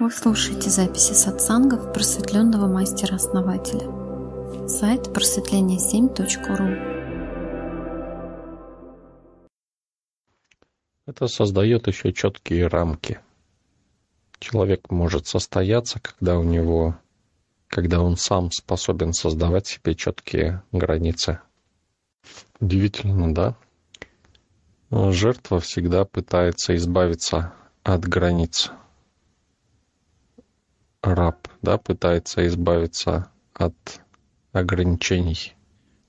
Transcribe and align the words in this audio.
Вы 0.00 0.10
слушаете 0.10 0.70
записи 0.70 1.12
сатсангов 1.12 1.92
просветленного 1.92 2.66
мастера-основателя. 2.66 3.86
Сайт 4.66 5.08
просветление7.ру 5.08 6.70
Это 11.04 11.26
создает 11.26 11.86
еще 11.86 12.14
четкие 12.14 12.68
рамки. 12.68 13.20
Человек 14.38 14.90
может 14.90 15.26
состояться, 15.26 16.00
когда 16.00 16.38
у 16.38 16.44
него, 16.44 16.96
когда 17.68 18.00
он 18.00 18.16
сам 18.16 18.50
способен 18.52 19.12
создавать 19.12 19.66
себе 19.66 19.94
четкие 19.94 20.62
границы. 20.72 21.40
Удивительно, 22.58 23.34
да? 23.34 23.54
Жертва 25.12 25.60
всегда 25.60 26.06
пытается 26.06 26.74
избавиться 26.74 27.52
от 27.82 28.08
границ 28.08 28.72
раб, 31.02 31.48
да, 31.62 31.78
пытается 31.78 32.46
избавиться 32.46 33.30
от 33.54 33.74
ограничений. 34.52 35.54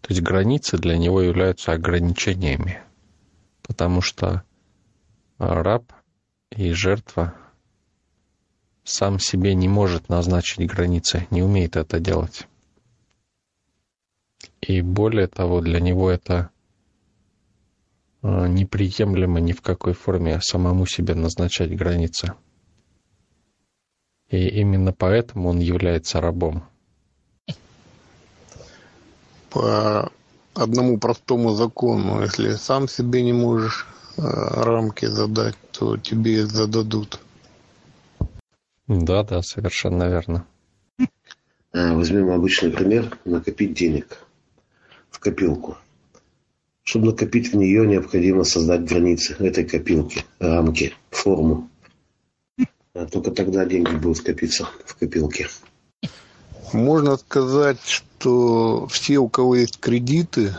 То 0.02 0.09
есть 0.09 0.21
границы 0.21 0.77
для 0.77 0.97
него 0.97 1.21
являются 1.21 1.73
ограничениями, 1.73 2.81
потому 3.61 4.02
что 4.02 4.43
раб 5.38 5.91
и 6.52 6.71
жертва 6.71 7.35
сам 8.83 9.19
себе 9.19 9.53
не 9.53 9.67
может 9.67 10.09
назначить 10.09 10.67
границы, 10.69 11.27
не 11.30 11.44
умеет 11.44 11.75
это 11.75 11.99
делать. 11.99 12.47
И 14.59 14.81
более 14.81 15.27
того, 15.27 15.61
для 15.61 15.80
него 15.80 16.09
это 16.09 16.49
неприемлемо 18.23 19.39
ни 19.39 19.52
в 19.52 19.61
какой 19.61 19.94
форме 19.94 20.41
самому 20.41 20.85
себе 20.85 21.16
назначать 21.16 21.75
границы. 21.75 22.33
И 24.31 24.48
именно 24.48 24.94
поэтому 24.94 25.49
он 25.49 25.59
является 25.59 26.21
рабом. 26.21 26.63
По 29.50 30.09
одному 30.53 30.97
простому 30.97 31.52
закону, 31.52 32.22
если 32.22 32.53
сам 32.53 32.88
себе 32.88 33.23
не 33.23 33.33
можешь 33.33 33.86
э, 34.17 34.22
рамки 34.22 35.05
задать, 35.05 35.55
то 35.72 35.97
тебе 35.97 36.45
зададут. 36.45 37.20
Да, 38.88 39.23
да, 39.23 39.42
совершенно 39.42 40.08
верно. 40.09 40.45
Э, 41.73 41.94
возьмем 41.94 42.31
обычный 42.31 42.72
пример– 42.72 43.17
накопить 43.25 43.73
денег 43.73 44.17
в 45.09 45.20
копилку. 45.20 45.77
Чтобы 46.83 47.08
накопить 47.08 47.52
в 47.52 47.58
нее, 47.58 47.86
необходимо 47.86 48.45
создать 48.45 48.86
границы 48.86 49.36
этой 49.39 49.66
копилки, 49.66 50.23
рамки, 50.39 50.94
форму. 51.09 51.70
А 52.94 53.06
только 53.06 53.31
тогда 53.31 53.66
деньги 53.66 53.95
будут 53.95 54.17
скопиться 54.17 54.67
в 54.86 54.95
копилке. 54.95 55.47
Можно 56.73 57.17
сказать, 57.17 57.80
что 57.86 58.88
все, 58.88 59.17
у 59.17 59.30
кого 59.30 59.56
есть 59.56 59.80
кредиты, 59.80 60.53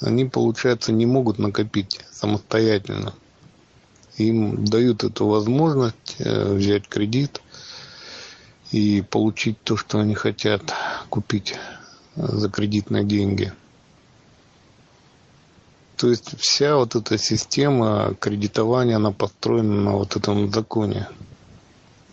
они, 0.00 0.24
получается, 0.24 0.92
не 0.92 1.06
могут 1.06 1.38
накопить 1.38 2.00
самостоятельно. 2.10 3.14
Им 4.16 4.64
дают 4.64 5.04
эту 5.04 5.26
возможность 5.26 6.16
э, 6.18 6.54
взять 6.54 6.88
кредит 6.88 7.40
и 8.70 9.02
получить 9.02 9.60
то, 9.62 9.76
что 9.76 9.98
они 9.98 10.14
хотят 10.14 10.72
купить 11.10 11.54
за 12.16 12.48
кредитные 12.48 13.04
деньги. 13.04 13.52
То 15.96 16.08
есть 16.08 16.38
вся 16.38 16.76
вот 16.76 16.96
эта 16.96 17.18
система 17.18 18.14
кредитования, 18.18 18.96
она 18.96 19.10
построена 19.10 19.80
на 19.80 19.92
вот 19.92 20.16
этом 20.16 20.52
законе 20.52 21.08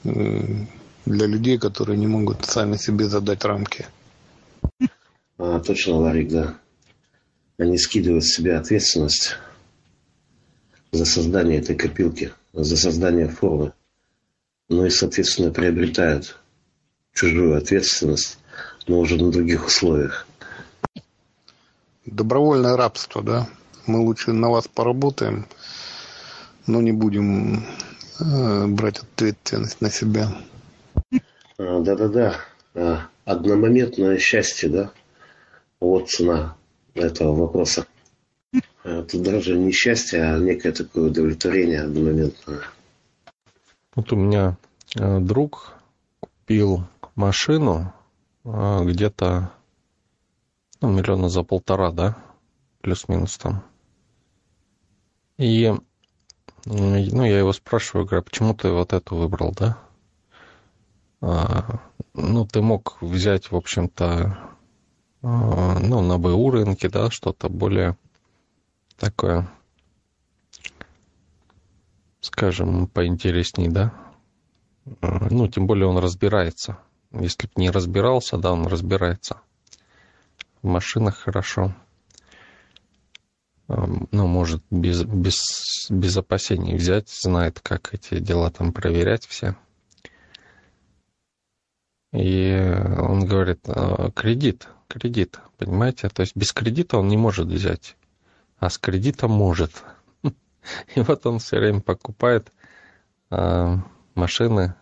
для 0.03 1.27
людей, 1.27 1.57
которые 1.57 1.97
не 1.97 2.07
могут 2.07 2.45
сами 2.45 2.77
себе 2.77 3.05
задать 3.05 3.43
рамки. 3.43 3.87
А, 5.37 5.59
точно, 5.59 5.97
Ларик, 5.97 6.29
да. 6.29 6.55
Они 7.57 7.77
скидывают 7.77 8.25
с 8.25 8.35
себя 8.35 8.59
ответственность 8.59 9.37
за 10.91 11.05
создание 11.05 11.59
этой 11.59 11.75
копилки, 11.75 12.31
за 12.53 12.77
создание 12.77 13.27
формы. 13.27 13.73
Ну 14.69 14.85
и, 14.85 14.89
соответственно, 14.89 15.51
приобретают 15.51 16.37
чужую 17.13 17.57
ответственность, 17.57 18.39
но 18.87 18.99
уже 18.99 19.17
на 19.17 19.31
других 19.31 19.67
условиях. 19.67 20.27
Добровольное 22.05 22.77
рабство, 22.77 23.21
да? 23.21 23.47
Мы 23.85 23.99
лучше 23.99 24.31
на 24.31 24.49
вас 24.49 24.67
поработаем, 24.67 25.45
но 26.67 26.81
не 26.81 26.91
будем 26.91 27.65
Э, 27.65 27.90
брать 28.21 28.99
ответственность 28.99 29.81
на 29.81 29.89
себя. 29.89 30.29
А, 31.57 31.79
да-да-да. 31.79 32.37
А, 32.73 33.07
одномоментное 33.25 34.17
счастье, 34.17 34.69
да? 34.69 34.91
Вот 35.79 36.09
цена 36.09 36.55
этого 36.93 37.35
вопроса. 37.35 37.85
А, 38.83 39.03
тут 39.03 39.21
даже 39.21 39.57
не 39.57 39.71
счастье, 39.71 40.23
а 40.23 40.39
некое 40.39 40.71
такое 40.71 41.09
удовлетворение 41.09 41.81
одномоментное. 41.81 42.61
Вот 43.95 44.11
у 44.13 44.15
меня 44.15 44.57
э, 44.97 45.19
друг 45.19 45.73
купил 46.19 46.83
машину 47.15 47.93
где-то 48.43 49.51
ну, 50.81 50.91
миллиона 50.91 51.29
за 51.29 51.43
полтора, 51.43 51.91
да, 51.91 52.17
плюс-минус 52.81 53.37
там. 53.37 53.63
И 55.37 55.71
ну, 56.65 57.25
я 57.25 57.39
его 57.39 57.53
спрашиваю, 57.53 58.05
говорю, 58.05 58.21
а 58.21 58.23
почему 58.23 58.53
ты 58.53 58.69
вот 58.69 58.93
эту 58.93 59.15
выбрал, 59.15 59.53
да? 59.57 59.77
А, 61.21 61.79
ну, 62.13 62.45
ты 62.45 62.61
мог 62.61 62.97
взять, 63.01 63.51
в 63.51 63.55
общем-то, 63.55 64.37
а, 65.23 65.79
ну, 65.79 66.01
на 66.01 66.17
БУ 66.17 66.51
рынке, 66.51 66.89
да, 66.89 67.09
что-то 67.11 67.49
более 67.49 67.97
такое, 68.97 69.49
скажем, 72.19 72.87
поинтересней, 72.87 73.67
да? 73.67 73.93
А, 75.01 75.27
ну, 75.29 75.47
тем 75.47 75.67
более 75.67 75.87
он 75.87 75.97
разбирается. 75.97 76.77
Если 77.11 77.47
бы 77.47 77.53
не 77.55 77.69
разбирался, 77.69 78.37
да, 78.37 78.53
он 78.53 78.67
разбирается. 78.67 79.41
В 80.61 80.67
машинах 80.67 81.17
хорошо 81.17 81.73
ну, 84.11 84.27
может 84.27 84.63
без, 84.69 85.03
без, 85.03 85.87
без 85.89 86.17
опасений 86.17 86.75
взять, 86.75 87.09
знает, 87.09 87.59
как 87.59 87.93
эти 87.93 88.19
дела 88.19 88.51
там 88.51 88.73
проверять 88.73 89.25
все. 89.25 89.55
И 92.13 92.75
он 92.97 93.25
говорит, 93.25 93.61
«А, 93.67 94.11
кредит, 94.11 94.67
кредит, 94.87 95.39
понимаете? 95.57 96.09
То 96.09 96.21
есть 96.21 96.35
без 96.35 96.51
кредита 96.51 96.97
он 96.97 97.07
не 97.07 97.17
может 97.17 97.47
взять, 97.47 97.95
а 98.59 98.69
с 98.69 98.77
кредита 98.77 99.27
может. 99.27 99.83
И 100.95 100.99
вот 101.01 101.25
он 101.25 101.39
все 101.39 101.57
время 101.57 101.79
покупает 101.81 102.51
а, 103.29 103.79
машины 104.15 104.75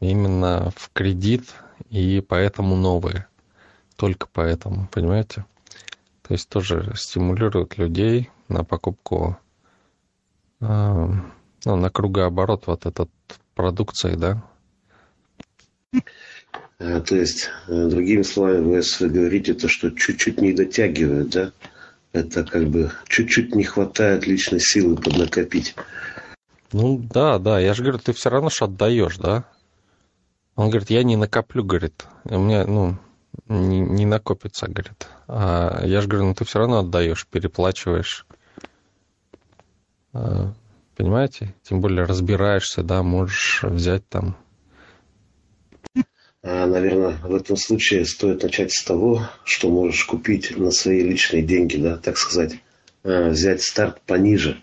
именно 0.00 0.72
в 0.76 0.90
кредит, 0.92 1.54
и 1.88 2.20
поэтому 2.20 2.76
новые. 2.76 3.26
Только 3.96 4.28
поэтому, 4.32 4.88
понимаете? 4.88 5.44
То 6.32 6.34
есть 6.34 6.48
тоже 6.48 6.94
стимулирует 6.96 7.76
людей 7.76 8.30
на 8.48 8.64
покупку, 8.64 9.36
э, 10.62 11.06
ну, 11.66 11.76
на 11.76 11.90
кругооборот 11.90 12.66
вот 12.68 12.86
этот 12.86 13.10
продукции, 13.54 14.14
да? 14.14 14.42
А, 16.78 17.00
то 17.02 17.16
есть, 17.16 17.50
э, 17.68 17.86
другими 17.86 18.22
словами, 18.22 18.60
вы, 18.62 18.82
вы 19.00 19.08
говорите 19.10 19.52
то, 19.52 19.68
что 19.68 19.90
чуть-чуть 19.90 20.40
не 20.40 20.54
дотягивают, 20.54 21.28
да? 21.28 21.52
Это 22.14 22.44
как 22.44 22.66
бы 22.66 22.90
чуть-чуть 23.08 23.54
не 23.54 23.64
хватает 23.64 24.26
личной 24.26 24.60
силы 24.60 24.96
поднакопить. 24.96 25.74
Ну 26.72 26.96
да, 26.96 27.38
да, 27.38 27.60
я 27.60 27.74
же 27.74 27.82
говорю, 27.82 27.98
ты 27.98 28.14
все 28.14 28.30
равно 28.30 28.48
что 28.48 28.64
отдаешь, 28.64 29.18
да? 29.18 29.44
Он 30.56 30.70
говорит, 30.70 30.88
я 30.88 31.02
не 31.02 31.16
накоплю, 31.16 31.62
говорит. 31.62 32.06
У 32.24 32.38
меня, 32.38 32.64
ну, 32.66 32.96
не, 33.48 33.80
не 33.80 34.06
накопится, 34.06 34.66
говорит. 34.66 35.08
А 35.28 35.82
я 35.84 36.00
же 36.00 36.08
говорю, 36.08 36.28
ну 36.28 36.34
ты 36.34 36.44
все 36.44 36.58
равно 36.58 36.80
отдаешь, 36.80 37.26
переплачиваешь. 37.26 38.26
А, 40.12 40.52
понимаете? 40.96 41.54
Тем 41.62 41.80
более 41.80 42.04
разбираешься, 42.04 42.82
да, 42.82 43.02
можешь 43.02 43.62
взять 43.62 44.08
там. 44.08 44.36
А, 46.44 46.66
наверное, 46.66 47.16
в 47.22 47.34
этом 47.34 47.56
случае 47.56 48.04
стоит 48.04 48.42
начать 48.42 48.72
с 48.72 48.82
того, 48.82 49.28
что 49.44 49.70
можешь 49.70 50.04
купить 50.04 50.56
на 50.56 50.72
свои 50.72 51.02
личные 51.02 51.42
деньги, 51.42 51.76
да, 51.76 51.96
так 51.96 52.18
сказать, 52.18 52.54
а, 53.04 53.30
взять 53.30 53.62
старт 53.62 54.00
пониже 54.02 54.60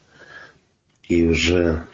и 1.07 1.25
уже 1.25 1.87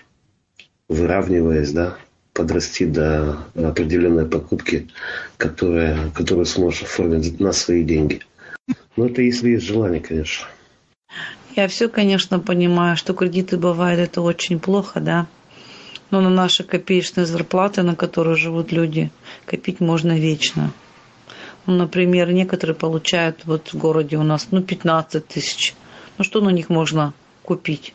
выравниваясь, 0.88 1.72
да, 1.72 1.98
подрасти 2.36 2.86
до 2.86 3.40
определенной 3.56 4.26
покупки, 4.26 4.90
которая, 5.38 6.12
которую 6.12 6.46
сможешь 6.46 6.84
оформить 6.84 7.40
на 7.40 7.54
свои 7.54 7.84
деньги. 7.84 8.22
Но 8.98 9.08
это 9.08 9.22
если 9.22 9.52
есть 9.52 9.66
желание, 9.66 10.02
конечно. 10.02 10.46
Я 11.56 11.70
все, 11.70 11.88
конечно, 11.88 12.40
понимаю, 12.40 12.98
что 12.98 13.14
кредиты 13.14 13.58
бывают, 13.58 14.02
это 14.02 14.22
очень 14.22 14.60
плохо, 14.60 15.00
да. 15.00 15.28
Но 16.12 16.20
на 16.20 16.30
наши 16.30 16.64
копеечные 16.64 17.26
зарплаты, 17.26 17.82
на 17.84 17.96
которые 17.96 18.36
живут 18.36 18.74
люди, 18.74 19.12
копить 19.46 19.80
можно 19.80 20.20
вечно. 20.20 20.74
Ну, 21.66 21.76
например, 21.76 22.32
некоторые 22.34 22.76
получают 22.76 23.46
вот 23.46 23.70
в 23.74 23.78
городе 23.78 24.18
у 24.18 24.24
нас, 24.24 24.50
ну, 24.52 24.62
15 24.62 25.26
тысяч. 25.26 25.74
Ну, 26.18 26.26
что 26.26 26.42
на 26.42 26.50
них 26.50 26.70
можно 26.70 27.14
купить? 27.44 27.94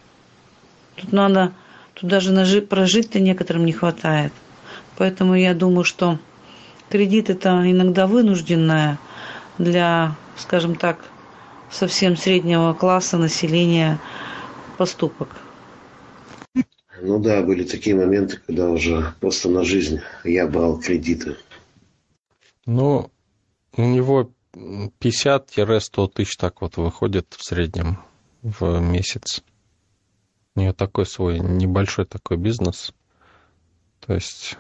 Тут 0.97 1.13
надо, 1.13 1.53
тут 2.01 2.11
даже 2.11 2.63
прожить-то 2.63 3.21
некоторым 3.21 3.65
не 3.65 3.73
хватает. 3.73 4.33
Поэтому 4.97 5.35
я 5.35 5.55
думаю, 5.55 5.85
что 5.85 6.19
кредит 6.89 7.31
это 7.31 7.51
иногда 7.71 8.07
вынужденная 8.07 8.99
для, 9.59 10.17
скажем 10.37 10.75
так, 10.75 10.99
совсем 11.71 12.17
среднего 12.17 12.73
класса 12.73 13.19
населения 13.19 13.99
поступок. 14.77 15.29
Ну 17.03 17.19
да, 17.19 17.43
были 17.43 17.65
такие 17.65 17.97
моменты, 17.97 18.41
когда 18.47 18.69
уже 18.69 19.15
просто 19.21 19.49
на 19.49 19.65
жизнь 19.65 20.01
я 20.25 20.47
брал 20.47 20.79
кредиты. 20.79 21.37
Ну, 22.67 23.11
у 23.77 23.83
него 23.83 24.31
50-100 24.55 26.11
тысяч 26.13 26.37
так 26.37 26.61
вот 26.61 26.77
выходит 26.77 27.35
в 27.39 27.43
среднем 27.43 28.01
в 28.43 28.81
месяц. 28.81 29.43
У 30.61 30.63
нее 30.63 30.75
такой 30.75 31.07
свой 31.07 31.39
небольшой 31.39 32.05
такой 32.05 32.37
бизнес. 32.37 32.93
То 34.01 34.13
есть, 34.13 34.59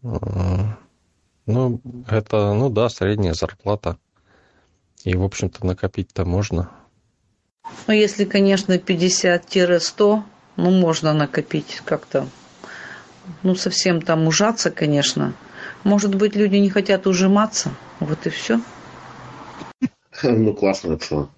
ну, 0.00 1.80
это, 2.08 2.54
ну 2.54 2.70
да, 2.70 2.88
средняя 2.88 3.34
зарплата. 3.34 3.98
И, 5.04 5.14
в 5.14 5.22
общем-то, 5.22 5.66
накопить-то 5.66 6.24
можно. 6.24 6.70
Ну, 7.86 7.92
если, 7.92 8.24
конечно, 8.24 8.78
50-100, 8.78 10.22
ну, 10.56 10.70
можно 10.70 11.12
накопить 11.12 11.82
как-то. 11.84 12.26
Ну, 13.42 13.54
совсем 13.54 14.00
там 14.00 14.26
ужаться, 14.26 14.70
конечно. 14.70 15.34
Может 15.84 16.14
быть, 16.14 16.34
люди 16.34 16.56
не 16.56 16.70
хотят 16.70 17.06
ужиматься. 17.06 17.74
Вот 18.00 18.26
и 18.26 18.30
все. 18.30 18.58
Ну, 20.22 20.54
классно 20.54 20.94
это. 20.94 21.28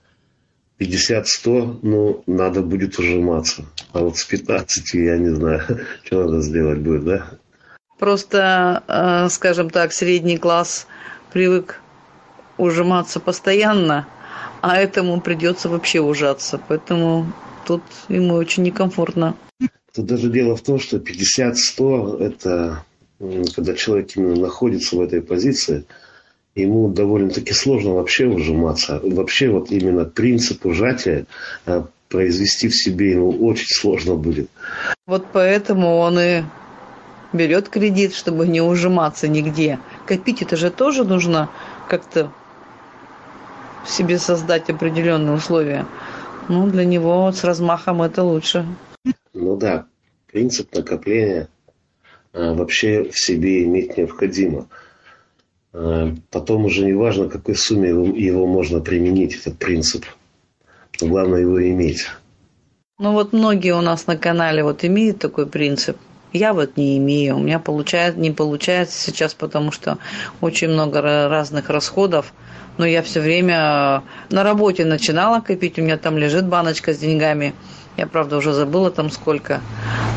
50-100, 0.83 1.79
ну, 1.83 2.23
надо 2.27 2.63
будет 2.63 2.99
ужиматься. 2.99 3.65
А 3.93 4.01
вот 4.01 4.19
с 4.19 4.25
15, 4.25 4.95
я 4.95 5.17
не 5.17 5.31
знаю, 5.31 5.63
что 6.05 6.25
надо 6.25 6.41
сделать 6.43 6.79
будет, 6.79 7.05
да? 7.05 7.27
Просто, 7.99 8.83
э, 8.89 9.29
скажем 9.29 9.71
так, 9.71 9.93
средний 9.93 10.39
класс 10.39 10.87
привык 11.33 11.81
ужиматься 12.59 13.21
постоянно, 13.21 14.07
а 14.61 14.77
этому 14.77 15.21
придется 15.21 15.69
вообще 15.69 16.01
ужаться. 16.01 16.61
Поэтому 16.69 17.33
тут 17.67 17.83
ему 18.09 18.35
очень 18.35 18.65
некомфортно. 18.65 19.37
Тут 19.95 20.07
даже 20.07 20.31
дело 20.31 20.57
в 20.57 20.63
том, 20.63 20.81
что 20.81 20.97
50-100– 20.97 22.19
это 22.21 22.85
когда 23.55 23.75
человек 23.75 24.17
именно 24.17 24.41
находится 24.41 24.97
в 24.97 25.01
этой 25.01 25.23
позиции, 25.23 25.85
ему 26.55 26.89
довольно-таки 26.89 27.53
сложно 27.53 27.95
вообще 27.95 28.27
ужиматься. 28.27 29.01
Вообще 29.03 29.49
вот 29.49 29.71
именно 29.71 30.05
принцип 30.05 30.67
ужатия 30.67 31.27
а, 31.67 31.87
произвести 32.09 32.69
в 32.69 32.77
себе 32.77 33.13
ему 33.13 33.31
очень 33.47 33.69
сложно 33.69 34.15
будет. 34.17 34.51
Вот 35.07 35.27
поэтому 35.33 35.97
он 35.97 36.19
и 36.19 36.43
берет 37.33 37.69
кредит, 37.69 38.15
чтобы 38.15 38.47
не 38.47 38.61
ужиматься 38.61 39.29
нигде. 39.29 39.79
Копить 40.07 40.43
это 40.43 40.57
же 40.57 40.71
тоже 40.71 41.05
нужно 41.05 41.49
как-то 41.89 42.31
себе 43.87 44.19
создать 44.19 44.69
определенные 44.69 45.35
условия. 45.35 45.87
Ну, 46.49 46.69
для 46.69 46.85
него 46.85 47.23
вот 47.23 47.37
с 47.37 47.45
размахом 47.45 48.03
это 48.03 48.23
лучше. 48.23 48.67
Ну 49.33 49.57
да, 49.57 49.87
принцип 50.31 50.75
накопления 50.75 51.49
а, 52.33 52.55
вообще 52.55 53.05
в 53.11 53.19
себе 53.19 53.65
иметь 53.65 53.97
необходимо. 53.97 54.67
А, 55.73 56.15
потом 56.31 56.65
уже 56.65 56.85
не 56.85 56.93
важно, 56.93 57.29
какой 57.29 57.55
сумме 57.55 57.89
его, 57.91 58.05
его 58.05 58.47
можно 58.47 58.81
применить, 58.81 59.37
этот 59.37 59.59
принцип. 59.59 60.05
Но 61.01 61.09
главное 61.09 61.41
его 61.41 61.63
иметь. 61.71 62.07
Ну 62.99 63.13
вот 63.13 63.33
многие 63.33 63.75
у 63.75 63.81
нас 63.81 64.07
на 64.07 64.17
канале 64.17 64.63
вот 64.63 64.85
имеют 64.85 65.19
такой 65.19 65.47
принцип. 65.47 65.97
Я 66.33 66.55
вот 66.55 66.77
не 66.77 66.97
имею. 66.99 67.37
У 67.37 67.41
меня 67.41 67.59
получает, 67.59 68.17
не 68.17 68.31
получается 68.31 68.99
сейчас, 68.99 69.35
потому 69.35 69.71
что 69.71 69.99
очень 70.41 70.69
много 70.69 71.03
разных 71.03 71.69
расходов. 71.69 72.33
Но 72.79 72.87
я 72.87 73.03
все 73.03 73.21
время 73.21 74.03
на 74.31 74.43
работе 74.43 74.85
начинала 74.85 75.41
копить. 75.41 75.79
У 75.79 75.83
меня 75.83 75.99
там 75.99 76.17
лежит 76.17 76.47
баночка 76.47 76.95
с 76.95 76.99
деньгами. 76.99 77.55
Я, 77.99 78.07
правда, 78.07 78.39
уже 78.39 78.53
забыла 78.53 78.91
там 78.91 79.11
сколько. 79.11 79.61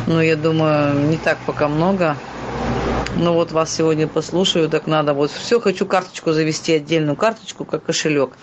Но 0.06 0.22
я 0.22 0.36
думаю, 0.36 0.94
не 1.08 1.18
так 1.18 1.38
пока 1.44 1.68
много. 1.68 2.16
Ну 3.18 3.32
вот 3.32 3.50
вас 3.50 3.74
сегодня 3.74 4.06
послушаю, 4.06 4.68
так 4.68 4.86
надо. 4.86 5.14
Вот 5.14 5.30
все, 5.30 5.58
хочу 5.58 5.86
карточку 5.86 6.32
завести, 6.32 6.74
отдельную 6.74 7.16
карточку, 7.16 7.64
как 7.64 7.82
кошелек. 7.84 8.36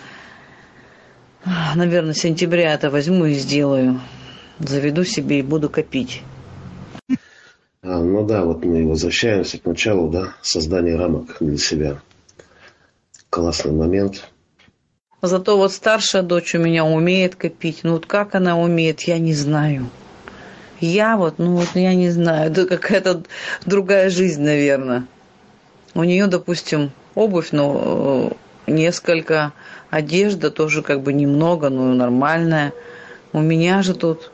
Наверное, 1.76 2.14
сентября 2.14 2.74
это 2.74 2.90
возьму 2.90 3.26
и 3.26 3.34
сделаю. 3.34 4.00
Заведу 4.58 5.04
себе 5.04 5.38
и 5.38 5.42
буду 5.42 5.70
копить. 5.70 6.22
А, 7.82 7.98
ну 8.00 8.26
да, 8.26 8.44
вот 8.44 8.64
мы 8.64 8.88
возвращаемся 8.88 9.58
к 9.58 9.64
началу, 9.64 10.08
да, 10.08 10.34
создания 10.42 10.96
рамок 10.96 11.36
для 11.38 11.58
себя. 11.58 12.00
Классный 13.30 13.72
момент. 13.72 14.28
Зато 15.22 15.56
вот 15.56 15.72
старшая 15.72 16.22
дочь 16.22 16.54
у 16.56 16.58
меня 16.58 16.84
умеет 16.84 17.36
копить. 17.36 17.80
Ну 17.84 17.92
вот 17.92 18.06
как 18.06 18.34
она 18.34 18.58
умеет, 18.58 19.02
я 19.02 19.18
не 19.18 19.34
знаю. 19.34 19.88
Я 20.80 21.16
вот, 21.16 21.38
ну 21.38 21.56
вот 21.56 21.68
я 21.74 21.94
не 21.94 22.10
знаю, 22.10 22.50
это 22.52 22.66
какая-то 22.66 23.22
другая 23.64 24.10
жизнь, 24.10 24.42
наверное. 24.42 25.06
У 25.94 26.02
нее, 26.02 26.26
допустим, 26.26 26.90
обувь, 27.14 27.50
ну, 27.52 28.36
несколько, 28.66 29.52
одежда 29.90 30.50
тоже 30.50 30.82
как 30.82 31.02
бы 31.02 31.12
немного, 31.12 31.68
но 31.68 31.94
нормальная. 31.94 32.72
У 33.32 33.40
меня 33.40 33.82
же 33.82 33.94
тут, 33.94 34.32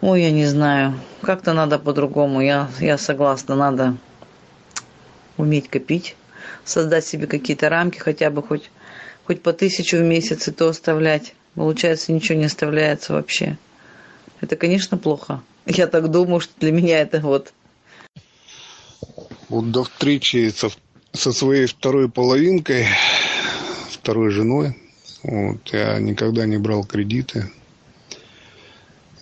ой, 0.00 0.22
я 0.22 0.30
не 0.32 0.46
знаю, 0.46 0.98
как-то 1.22 1.52
надо 1.52 1.78
по-другому. 1.78 2.40
Я, 2.40 2.68
я 2.80 2.98
согласна, 2.98 3.54
надо 3.54 3.96
уметь 5.36 5.68
копить, 5.68 6.16
создать 6.64 7.06
себе 7.06 7.26
какие-то 7.28 7.68
рамки, 7.68 7.98
хотя 7.98 8.30
бы 8.30 8.42
хоть 8.42 8.70
хоть 9.28 9.42
по 9.42 9.52
тысячу 9.52 9.98
в 9.98 10.02
месяц 10.02 10.48
и 10.48 10.52
то 10.52 10.68
оставлять. 10.68 11.34
Получается, 11.54 12.12
ничего 12.12 12.38
не 12.38 12.46
оставляется 12.46 13.12
вообще. 13.12 13.58
Это, 14.40 14.56
конечно, 14.56 14.96
плохо. 14.96 15.42
Я 15.66 15.86
так 15.86 16.10
думаю, 16.10 16.40
что 16.40 16.52
для 16.60 16.72
меня 16.72 17.00
это 17.00 17.20
вот... 17.20 17.52
Вот 19.48 19.70
до 19.70 19.84
встречи 19.84 20.50
со, 20.50 20.68
со 21.12 21.32
своей 21.32 21.66
второй 21.66 22.10
половинкой, 22.10 22.86
второй 23.90 24.30
женой, 24.30 24.76
вот, 25.22 25.68
я 25.72 25.98
никогда 25.98 26.46
не 26.46 26.58
брал 26.58 26.84
кредиты. 26.84 27.50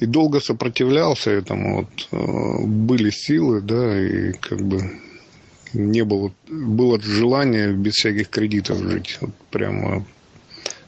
И 0.01 0.07
долго 0.07 0.41
сопротивлялся 0.41 1.31
этому. 1.31 1.77
Вот, 1.77 2.09
э, 2.11 2.67
были 2.67 3.11
силы, 3.11 3.61
да, 3.63 3.99
и 3.99 4.33
как 4.33 4.61
бы 4.61 5.01
не 5.73 6.05
было, 6.05 6.33
было 6.49 7.01
желание 7.01 7.73
без 7.73 7.95
всяких 7.95 8.29
кредитов 8.29 8.79
жить. 8.79 9.19
Вот 9.21 9.35
прямо. 9.51 10.05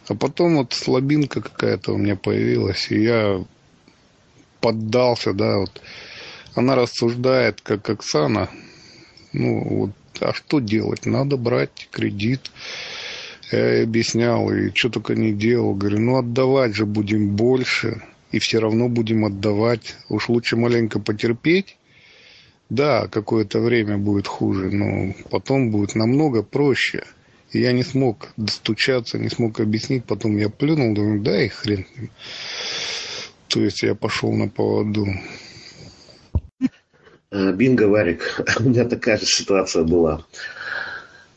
А 0.09 0.15
потом 0.15 0.57
вот 0.57 0.73
слабинка 0.73 1.41
какая-то 1.41 1.95
у 1.95 1.97
меня 1.97 2.17
появилась, 2.17 2.91
и 2.91 3.03
я 3.03 3.45
поддался, 4.61 5.33
да, 5.33 5.59
вот. 5.59 5.81
Она 6.55 6.75
рассуждает, 6.75 7.61
как 7.61 7.89
Оксана, 7.89 8.51
ну, 9.33 9.63
вот, 9.63 9.91
а 10.21 10.33
что 10.33 10.61
делать? 10.61 11.07
Надо 11.07 11.37
брать 11.37 11.89
кредит. 11.91 12.51
Я 13.53 13.75
ей 13.75 13.85
объяснял, 13.85 14.51
и 14.53 14.75
что 14.75 14.91
только 14.91 15.15
не 15.15 15.33
делал. 15.33 15.75
Говорю, 15.75 16.01
ну, 16.01 16.19
отдавать 16.19 16.75
же 16.75 16.87
будем 16.87 17.37
больше, 17.37 18.03
и 18.33 18.39
все 18.39 18.59
равно 18.59 18.89
будем 18.89 19.25
отдавать. 19.25 19.97
Уж 20.09 20.29
лучше 20.29 20.57
маленько 20.57 20.99
потерпеть, 21.01 21.77
да, 22.69 23.09
какое-то 23.09 23.61
время 23.61 23.97
будет 23.97 24.27
хуже, 24.27 24.71
но 24.71 25.15
потом 25.31 25.71
будет 25.71 25.95
намного 25.95 26.43
проще. 26.43 27.05
И 27.53 27.61
я 27.61 27.73
не 27.73 27.83
смог 27.83 28.29
достучаться, 28.37 29.19
не 29.19 29.31
смог 29.31 29.61
объяснить. 29.61 30.05
Потом 30.05 30.37
я 30.37 30.51
плюнул, 30.51 30.95
думаю, 30.95 31.21
да 31.21 31.43
и 31.43 31.49
хрен 31.49 31.87
с 31.87 31.99
ним. 31.99 32.11
То 33.49 33.61
есть 33.61 33.83
я 33.83 33.95
пошел 33.95 34.33
на 34.33 34.49
поводу. 34.49 35.07
А, 37.31 37.53
бинго, 37.53 37.89
Варик, 37.89 38.41
у 38.61 38.63
меня 38.65 38.85
такая 38.85 39.19
же 39.19 39.27
ситуация 39.27 39.85
была. 39.85 40.25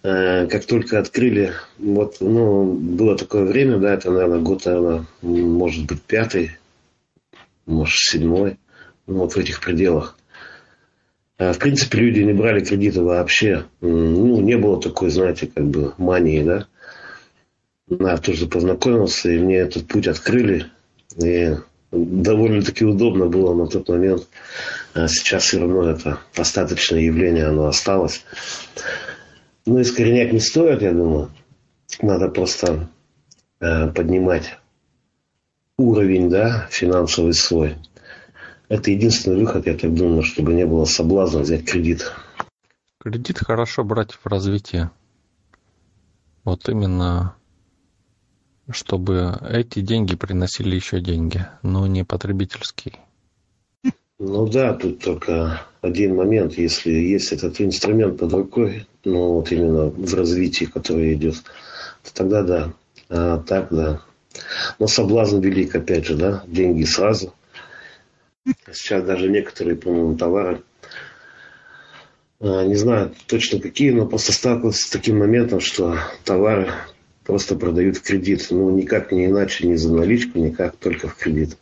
А, 0.04 0.46
как 0.48 0.66
только 0.66 1.00
открыли, 1.00 1.54
вот, 1.78 2.18
ну, 2.20 2.74
было 2.74 3.18
такое 3.18 3.46
время, 3.46 3.78
да, 3.78 3.94
это, 3.94 4.12
наверное, 4.12 4.40
год, 4.40 4.66
наверное, 4.66 5.06
может 5.22 5.86
быть, 5.86 6.02
пятый, 6.02 6.58
может, 7.66 7.98
седьмой, 7.98 8.58
ну, 9.08 9.20
вот 9.20 9.34
в 9.34 9.38
этих 9.38 9.62
пределах. 9.62 10.18
А, 11.38 11.54
в 11.54 11.60
принципе, 11.60 12.00
люди 12.00 12.20
не 12.20 12.34
брали 12.34 12.64
кредиты 12.64 13.02
вообще. 13.02 13.66
Ну, 13.80 14.42
не 14.42 14.58
было 14.58 14.82
такой, 14.82 15.10
знаете, 15.10 15.48
как 15.48 15.66
бы 15.66 15.94
мании, 15.98 16.44
да. 16.44 16.68
Я 17.90 18.18
тоже 18.18 18.48
познакомился, 18.48 19.30
и 19.30 19.40
мне 19.40 19.58
этот 19.58 19.88
путь 19.88 20.08
открыли. 20.08 20.68
И 21.18 21.56
довольно-таки 21.92 22.86
удобно 22.86 23.28
было 23.28 23.54
на 23.54 23.68
тот 23.68 23.90
момент. 23.90 24.28
А 24.94 25.08
сейчас 25.08 25.44
все 25.44 25.60
равно 25.60 25.90
это 25.90 26.20
остаточное 26.36 27.02
явление, 27.02 27.48
оно 27.48 27.68
осталось. 27.68 28.24
Ну, 29.66 29.82
искоренять 29.82 30.34
не 30.34 30.40
стоит, 30.40 30.82
я 30.82 30.92
думаю. 30.92 31.30
Надо 32.02 32.30
просто 32.30 32.90
э, 33.60 33.88
поднимать 33.90 34.58
уровень, 35.78 36.30
да, 36.30 36.68
финансовый 36.72 37.34
свой. 37.34 37.76
Это 38.70 38.92
единственный 38.92 39.38
выход, 39.38 39.68
я 39.68 39.78
так 39.78 39.94
думаю, 39.94 40.24
чтобы 40.24 40.54
не 40.54 40.66
было 40.66 40.86
соблазна 40.86 41.42
взять 41.42 41.66
кредит. 41.66 42.12
Кредит 43.00 43.40
хорошо 43.40 43.84
брать 43.84 44.14
в 44.14 44.26
развитии. 44.26 44.90
Вот 46.44 46.70
именно, 46.70 47.36
чтобы 48.74 49.40
эти 49.50 49.82
деньги 49.82 50.16
приносили 50.16 50.76
еще 50.76 51.00
деньги, 51.00 51.46
но 51.62 51.88
не 51.88 52.04
потребительские. 52.04 52.96
Ну 54.20 54.48
да, 54.48 54.74
тут 54.74 55.00
только 55.00 55.62
один 55.82 56.16
момент. 56.16 56.58
Если 56.58 56.92
есть 56.92 57.32
этот 57.32 57.60
инструмент 57.60 58.20
под 58.20 58.34
рукой, 58.34 58.86
ну 59.04 59.34
вот 59.34 59.52
именно 59.52 59.86
в 59.86 60.14
развитии, 60.14 60.66
которое 60.66 61.14
идет, 61.14 61.36
то 62.04 62.14
тогда 62.14 62.44
да. 62.44 62.74
А 63.10 63.40
так 63.40 63.70
да. 63.72 64.02
Но 64.80 64.88
соблазн 64.88 65.40
велик, 65.40 65.76
опять 65.76 66.06
же, 66.06 66.16
да, 66.16 66.44
деньги 66.48 66.84
сразу. 66.84 67.34
Сейчас 68.72 69.04
даже 69.04 69.30
некоторые, 69.30 69.76
по-моему, 69.76 70.18
товары, 70.18 70.62
а, 72.40 72.64
не 72.66 72.76
знаю 72.76 73.14
точно 73.28 73.60
какие, 73.60 73.92
но 73.92 74.08
просто 74.08 74.34
сталкивался 74.34 74.88
с 74.88 74.90
таким 74.90 75.20
моментом, 75.20 75.60
что 75.60 75.98
товары 76.24 76.72
просто 77.32 77.56
продают 77.56 77.96
в 77.96 78.02
кредит. 78.02 78.48
Ну, 78.50 78.72
никак 78.72 79.14
не 79.14 79.28
иначе, 79.28 79.66
не 79.66 79.78
за 79.78 79.94
наличку, 79.94 80.38
никак, 80.38 80.76
только 80.76 81.08
в 81.08 81.16
кредит. 81.16 81.58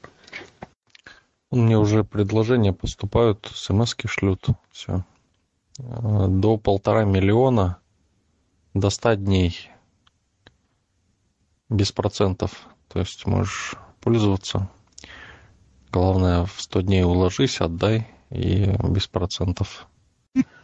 Мне 1.52 1.78
уже 1.78 2.04
предложения 2.04 2.74
поступают, 2.74 3.52
смс 3.54 3.96
шлют, 4.08 4.48
все. 4.72 5.06
До 5.78 6.58
полтора 6.58 7.04
миллиона, 7.04 7.78
до 8.74 8.90
ста 8.90 9.16
дней 9.16 9.70
без 11.70 11.92
процентов. 11.92 12.68
То 12.88 12.98
есть 12.98 13.28
можешь 13.28 13.76
пользоваться. 14.02 14.72
Главное, 15.92 16.46
в 16.46 16.60
сто 16.60 16.82
дней 16.82 17.04
уложись, 17.04 17.62
отдай 17.62 18.08
и 18.32 18.76
без 18.90 19.06
процентов. 19.06 19.86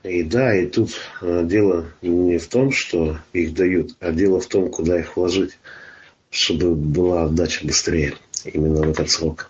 И 0.05 0.21
да, 0.21 0.55
и 0.55 0.67
тут 0.67 0.91
э, 1.21 1.43
дело 1.45 1.85
не 2.03 2.37
в 2.37 2.47
том, 2.47 2.71
что 2.71 3.17
их 3.33 3.55
дают, 3.55 3.95
а 3.99 4.11
дело 4.11 4.39
в 4.39 4.45
том, 4.45 4.69
куда 4.69 4.99
их 4.99 5.17
вложить, 5.17 5.57
чтобы 6.29 6.75
была 6.75 7.23
отдача 7.23 7.65
быстрее 7.65 8.13
именно 8.43 8.83
в 8.83 8.89
этот 8.89 9.09
срок. 9.09 9.49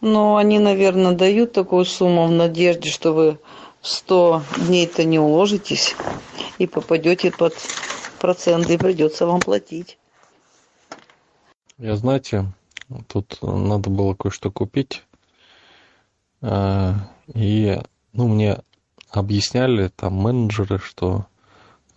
Ну, 0.00 0.34
они, 0.34 0.58
наверное, 0.58 1.12
дают 1.12 1.52
такую 1.52 1.84
сумму 1.84 2.26
в 2.26 2.32
надежде, 2.32 2.90
что 2.90 3.12
вы 3.12 3.38
в 3.82 3.88
100 3.88 4.42
дней-то 4.66 5.04
не 5.04 5.20
уложитесь 5.20 5.94
и 6.58 6.66
попадете 6.66 7.30
под 7.30 7.54
проценты, 8.18 8.74
и 8.74 8.78
придется 8.78 9.26
вам 9.26 9.38
платить. 9.38 9.96
Я, 11.78 11.94
знаете, 11.94 12.46
тут 13.06 13.38
надо 13.42 13.90
было 13.90 14.14
кое-что 14.14 14.50
купить. 14.50 15.04
А, 16.42 16.94
и, 17.32 17.80
ну, 18.12 18.26
мне 18.26 18.58
объясняли 19.16 19.88
там 19.88 20.14
менеджеры, 20.14 20.78
что 20.78 21.26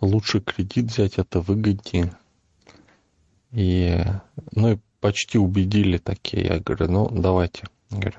лучше 0.00 0.40
кредит 0.40 0.86
взять, 0.86 1.18
это 1.18 1.40
выгоднее. 1.40 2.16
И, 3.52 4.04
ну, 4.52 4.72
и 4.72 4.78
почти 5.00 5.38
убедили 5.38 5.98
такие. 5.98 6.44
Я 6.44 6.60
говорю, 6.60 6.90
ну, 6.90 7.08
давайте. 7.10 7.64
Говорю, 7.90 8.18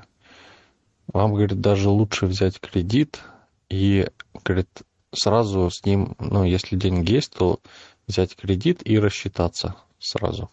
вам, 1.07 1.33
говорит, 1.33 1.61
даже 1.61 1.89
лучше 1.89 2.25
взять 2.25 2.59
кредит 2.59 3.21
и, 3.69 4.07
говорит, 4.43 4.69
сразу 5.11 5.69
с 5.69 5.85
ним, 5.85 6.15
ну, 6.19 6.43
если 6.43 6.75
деньги 6.75 7.13
есть, 7.13 7.33
то 7.33 7.59
взять 8.07 8.35
кредит 8.35 8.81
и 8.85 8.99
рассчитаться 8.99 9.75
сразу. 9.99 10.49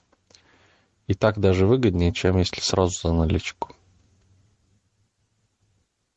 И 1.07 1.15
так 1.15 1.39
даже 1.39 1.67
выгоднее, 1.67 2.13
чем 2.13 2.39
если 2.39 2.61
сразу 2.61 2.93
за 3.03 3.13
наличку. 3.13 3.75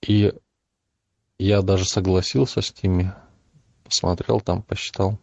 И 0.01 0.33
я 1.39 1.61
даже 1.61 1.85
согласился 1.85 2.61
с 2.61 2.83
ними, 2.83 3.13
посмотрел 3.83 4.41
там, 4.41 4.61
посчитал. 4.61 5.17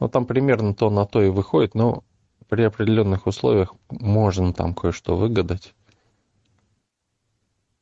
Ну, 0.00 0.08
там 0.08 0.26
примерно 0.26 0.74
то 0.74 0.90
на 0.90 1.06
то 1.06 1.22
и 1.22 1.28
выходит, 1.28 1.74
но 1.74 2.02
при 2.48 2.62
определенных 2.62 3.26
условиях 3.26 3.74
можно 3.90 4.52
там 4.52 4.74
кое-что 4.74 5.16
выгадать. 5.16 5.74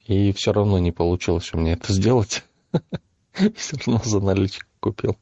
И 0.06 0.32
все 0.32 0.52
равно 0.52 0.78
не 0.78 0.92
получилось 0.92 1.52
у 1.54 1.58
меня 1.58 1.72
это 1.72 1.92
сделать. 1.92 2.44
Все 3.56 3.76
равно 3.76 4.00
за 4.04 4.20
наличку 4.20 4.66
купил. 4.80 5.16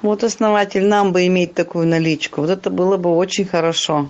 Вот 0.00 0.24
основатель 0.24 0.86
нам 0.86 1.12
бы 1.12 1.26
иметь 1.26 1.54
такую 1.54 1.86
наличку. 1.86 2.40
Вот 2.40 2.50
это 2.50 2.70
было 2.70 2.96
бы 2.96 3.10
очень 3.10 3.44
хорошо. 3.44 4.08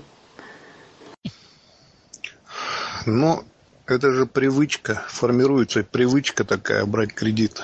Ну, 3.06 3.42
это 3.90 4.12
же 4.12 4.26
привычка, 4.26 5.02
формируется 5.08 5.82
привычка 5.82 6.44
такая 6.44 6.84
брать 6.86 7.12
кредит. 7.12 7.62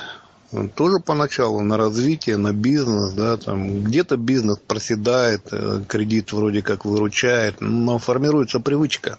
Тоже 0.74 1.00
поначалу 1.00 1.60
на 1.60 1.76
развитие, 1.76 2.36
на 2.36 2.52
бизнес, 2.52 3.12
да, 3.12 3.36
там 3.36 3.82
где-то 3.82 4.16
бизнес 4.16 4.58
проседает, 4.58 5.48
э, 5.50 5.82
кредит 5.88 6.32
вроде 6.32 6.62
как 6.62 6.84
выручает, 6.84 7.60
но 7.60 7.98
формируется 7.98 8.60
привычка. 8.60 9.18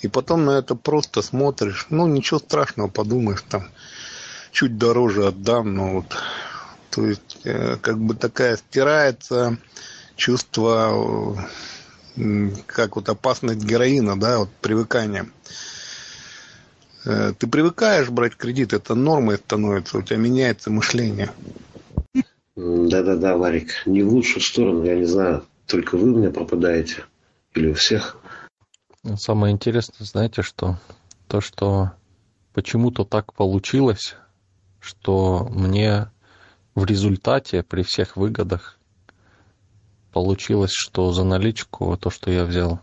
И 0.00 0.08
потом 0.08 0.46
на 0.46 0.52
это 0.52 0.74
просто 0.74 1.20
смотришь. 1.22 1.86
Ну, 1.90 2.06
ничего 2.06 2.40
страшного, 2.40 2.88
подумаешь, 2.88 3.44
там, 3.48 3.68
чуть 4.50 4.78
дороже 4.78 5.26
отдам, 5.26 5.74
но 5.74 5.92
вот. 5.92 6.16
То 6.90 7.06
есть, 7.06 7.38
э, 7.44 7.76
как 7.80 7.98
бы 7.98 8.14
такая 8.14 8.56
стирается 8.56 9.58
чувство, 10.16 11.36
э, 12.16 12.50
как 12.66 12.96
вот 12.96 13.08
опасность 13.10 13.62
героина, 13.62 14.18
да, 14.18 14.38
вот 14.38 14.50
привыкание. 14.62 15.24
Э, 15.24 15.69
ты 17.04 17.46
привыкаешь 17.46 18.10
брать 18.10 18.36
кредит, 18.36 18.72
это 18.72 18.94
нормой 18.94 19.36
становится, 19.36 19.98
у 19.98 20.02
тебя 20.02 20.16
меняется 20.16 20.70
мышление. 20.70 21.30
Да-да-да, 22.56 23.36
Варик, 23.36 23.86
не 23.86 24.02
в 24.02 24.12
лучшую 24.12 24.42
сторону, 24.42 24.84
я 24.84 24.96
не 24.96 25.06
знаю, 25.06 25.44
только 25.66 25.96
вы 25.96 26.12
у 26.12 26.16
меня 26.16 26.30
пропадаете 26.30 27.04
или 27.54 27.70
у 27.70 27.74
всех. 27.74 28.18
Самое 29.16 29.52
интересное, 29.52 30.04
знаете 30.04 30.42
что? 30.42 30.78
То, 31.26 31.40
что 31.40 31.92
почему-то 32.52 33.04
так 33.04 33.32
получилось, 33.32 34.16
что 34.80 35.48
мне 35.50 36.10
в 36.74 36.84
результате 36.84 37.62
при 37.62 37.82
всех 37.82 38.16
выгодах 38.16 38.78
получилось, 40.12 40.72
что 40.72 41.12
за 41.12 41.24
наличку 41.24 41.96
то, 41.96 42.10
что 42.10 42.30
я 42.30 42.44
взял, 42.44 42.80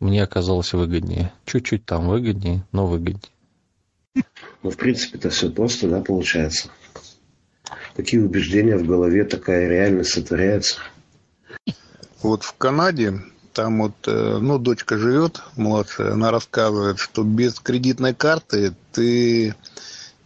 мне 0.00 0.22
оказалось 0.22 0.72
выгоднее. 0.72 1.32
Чуть-чуть 1.44 1.84
там 1.84 2.08
выгоднее, 2.08 2.64
но 2.72 2.86
выгоднее. 2.86 3.32
Ну, 4.62 4.70
в 4.70 4.76
принципе, 4.76 5.18
это 5.18 5.30
все 5.30 5.50
просто, 5.50 5.88
да, 5.88 6.00
получается. 6.00 6.70
Какие 7.96 8.20
убеждения 8.20 8.76
в 8.76 8.86
голове, 8.86 9.24
такая 9.24 9.68
реальность 9.68 10.10
сотворяется. 10.10 10.78
Вот 12.22 12.42
в 12.42 12.54
Канаде 12.56 13.20
там 13.52 13.82
вот, 13.82 13.94
э, 14.06 14.38
ну, 14.40 14.58
дочка 14.58 14.96
живет, 14.96 15.42
младшая, 15.56 16.12
она 16.12 16.30
рассказывает, 16.30 16.98
что 16.98 17.22
без 17.22 17.58
кредитной 17.60 18.14
карты 18.14 18.74
ты 18.92 19.54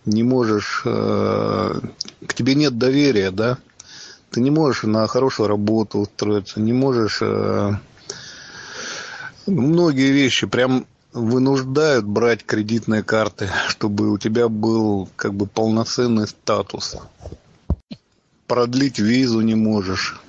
не 0.05 0.23
можешь, 0.23 0.83
э, 0.85 1.81
к 2.27 2.35
тебе 2.35 2.55
нет 2.55 2.79
доверия, 2.79 3.31
да, 3.31 3.59
ты 4.31 4.41
не 4.41 4.51
можешь 4.51 4.83
на 4.83 5.07
хорошую 5.07 5.49
работу 5.49 5.99
устроиться, 5.99 6.61
не 6.61 6.73
можешь, 6.73 7.19
э, 7.23 7.73
многие 9.47 10.11
вещи 10.11 10.47
прям 10.47 10.87
вынуждают 11.13 12.05
брать 12.05 12.45
кредитные 12.45 13.03
карты, 13.03 13.49
чтобы 13.69 14.11
у 14.11 14.19
тебя 14.19 14.49
был 14.49 15.09
как 15.17 15.35
бы 15.35 15.47
полноценный 15.47 16.27
статус. 16.27 16.97
Продлить 18.47 18.99
визу 18.99 19.41
не 19.41 19.55
можешь. 19.55 20.21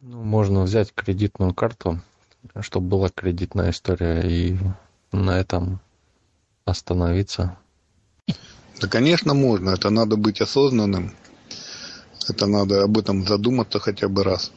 Ну, 0.00 0.22
можно 0.22 0.62
взять 0.62 0.92
кредитную 0.94 1.54
карту, 1.54 2.00
чтобы 2.60 2.88
была 2.88 3.08
кредитная 3.08 3.70
история 3.70 4.22
и 4.22 4.58
на 5.12 5.38
этом 5.38 5.80
остановиться? 6.64 7.56
Да, 8.80 8.88
конечно, 8.88 9.34
можно. 9.34 9.70
Это 9.70 9.90
надо 9.90 10.16
быть 10.16 10.40
осознанным. 10.40 11.14
Это 12.28 12.46
надо 12.46 12.82
об 12.82 12.98
этом 12.98 13.26
задуматься 13.26 13.78
хотя 13.78 14.08
бы 14.08 14.24
раз. 14.24 14.50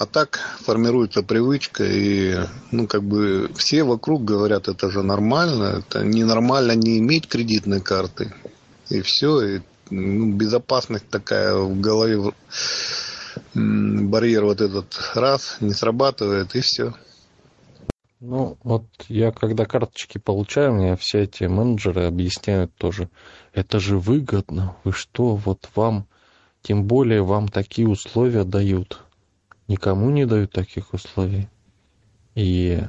А 0.00 0.06
так 0.06 0.40
формируется 0.60 1.22
привычка, 1.22 1.84
и 1.84 2.34
ну 2.70 2.86
как 2.86 3.02
бы 3.02 3.50
все 3.54 3.82
вокруг 3.84 4.24
говорят, 4.24 4.66
это 4.66 4.90
же 4.90 5.02
нормально, 5.02 5.84
это 5.84 6.02
ненормально 6.02 6.72
не 6.72 7.00
иметь 7.00 7.28
кредитной 7.28 7.82
карты. 7.82 8.32
И 8.88 9.02
все, 9.02 9.42
и 9.42 9.60
ну, 9.90 10.32
безопасность 10.32 11.06
такая 11.10 11.54
в 11.54 11.78
голове 11.78 12.32
барьер 13.52 14.46
вот 14.46 14.62
этот 14.62 14.98
раз 15.14 15.58
не 15.60 15.74
срабатывает, 15.74 16.54
и 16.54 16.62
все. 16.62 16.94
Ну, 18.20 18.56
вот 18.62 18.86
я 19.08 19.32
когда 19.32 19.66
карточки 19.66 20.16
получаю, 20.16 20.72
мне 20.72 20.96
все 20.96 21.24
эти 21.24 21.44
менеджеры 21.44 22.04
объясняют 22.06 22.74
тоже, 22.76 23.10
это 23.52 23.78
же 23.78 23.98
выгодно, 23.98 24.76
вы 24.82 24.92
что, 24.92 25.36
вот 25.36 25.68
вам, 25.74 26.06
тем 26.62 26.84
более 26.84 27.22
вам 27.22 27.48
такие 27.48 27.86
условия 27.86 28.44
дают. 28.44 29.02
Никому 29.70 30.10
не 30.10 30.26
дают 30.26 30.50
таких 30.50 30.92
условий. 30.94 31.46
И 32.34 32.80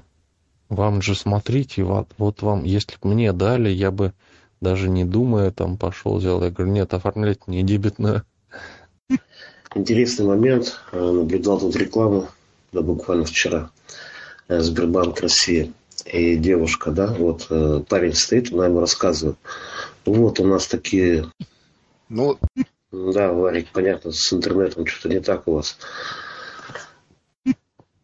вам 0.67 1.03
же 1.03 1.13
смотрите, 1.13 1.83
вот, 1.83 2.07
вот 2.17 2.41
вам, 2.41 2.63
если 2.63 2.97
бы 2.99 3.09
мне 3.09 3.33
дали, 3.33 3.69
я 3.69 3.91
бы 3.91 4.13
даже 4.61 4.89
не 4.89 5.05
думая 5.05 5.51
там 5.51 5.77
пошел, 5.77 6.17
взял. 6.17 6.43
Я 6.43 6.49
говорю, 6.49 6.71
нет, 6.71 6.91
оформлять 6.95 7.47
не 7.47 7.61
дебетную. 7.61 8.23
Интересный 9.75 10.25
момент. 10.25 10.79
Э, 10.91 10.99
наблюдал 10.99 11.59
тут 11.59 11.75
рекламу, 11.75 12.29
да, 12.71 12.81
буквально 12.81 13.25
вчера. 13.25 13.69
Э, 14.47 14.61
Сбербанк 14.61 15.19
России. 15.19 15.71
И 16.05 16.35
девушка, 16.35 16.89
да, 16.89 17.13
вот 17.13 17.45
э, 17.51 17.83
парень 17.87 18.15
стоит, 18.15 18.51
она 18.51 18.65
ему 18.65 18.79
рассказывает. 18.79 19.37
Вот 20.03 20.39
у 20.39 20.47
нас 20.47 20.65
такие... 20.65 21.29
Ну, 22.09 22.39
Да, 22.91 23.31
Варик, 23.31 23.67
понятно, 23.71 24.11
с 24.11 24.33
интернетом 24.33 24.87
что-то 24.87 25.09
не 25.13 25.21
так 25.21 25.47
у 25.47 25.53
вас. 25.53 25.77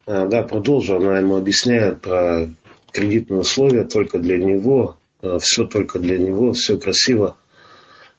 А, 0.07 0.25
Да, 0.25 0.41
продолжу. 0.43 0.95
Она 0.95 1.19
ему 1.19 1.35
объясняет 1.35 2.01
про 2.01 2.49
кредитные 2.91 3.41
условия 3.41 3.83
только 3.83 4.17
для 4.17 4.37
него, 4.37 4.95
все 5.39 5.65
только 5.65 5.99
для 5.99 6.17
него, 6.17 6.53
все 6.53 6.77
красиво. 6.77 7.35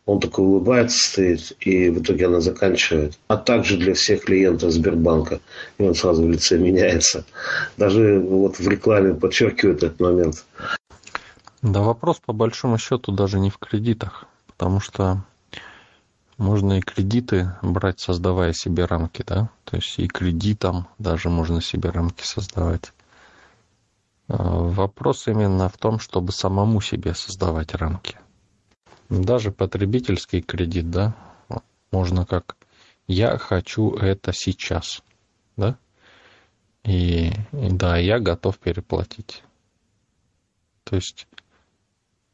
Он 0.04 0.20
такой 0.20 0.46
улыбается, 0.46 1.10
стоит, 1.10 1.52
и 1.60 1.90
в 1.90 2.00
итоге 2.00 2.26
она 2.26 2.40
заканчивает. 2.40 3.18
А 3.26 3.36
также 3.36 3.76
для 3.76 3.92
всех 3.92 4.24
клиентов 4.24 4.70
Сбербанка. 4.70 5.40
И 5.76 5.82
он 5.82 5.94
сразу 5.94 6.22
в 6.22 6.30
лице 6.30 6.56
меняется. 6.56 7.26
Даже 7.76 8.18
вот 8.18 8.58
в 8.58 8.66
рекламе 8.68 9.12
подчеркивает 9.12 9.82
этот 9.82 10.00
момент. 10.00 10.46
Да 11.60 11.82
вопрос 11.82 12.20
по 12.24 12.32
большому 12.32 12.78
счету 12.78 13.12
даже 13.12 13.38
не 13.38 13.50
в 13.50 13.58
кредитах, 13.58 14.24
потому 14.46 14.80
что 14.80 15.24
можно 16.38 16.78
и 16.78 16.80
кредиты 16.80 17.52
брать, 17.62 18.00
создавая 18.00 18.52
себе 18.52 18.86
рамки, 18.86 19.22
да, 19.26 19.50
то 19.64 19.76
есть 19.76 19.98
и 19.98 20.06
кредитом 20.06 20.86
даже 20.98 21.28
можно 21.28 21.60
себе 21.60 21.90
рамки 21.90 22.22
создавать. 22.24 22.92
А, 24.28 24.34
Вопрос 24.36 25.26
именно 25.28 25.68
в 25.68 25.76
том, 25.76 25.98
чтобы 25.98 26.32
самому 26.32 26.80
себе 26.80 27.14
создавать 27.14 27.74
рамки. 27.74 28.16
Даже 29.08 29.52
потребительский 29.52 30.40
кредит, 30.40 30.90
да, 30.90 31.14
можно 31.90 32.24
как 32.24 32.56
«я 33.06 33.36
хочу 33.36 33.94
это 33.96 34.32
сейчас», 34.32 35.02
да, 35.56 35.76
и, 36.84 37.28
и 37.52 37.68
да, 37.70 37.98
я 37.98 38.18
готов 38.18 38.58
переплатить. 38.58 39.42
То 40.84 40.96
есть, 40.96 41.27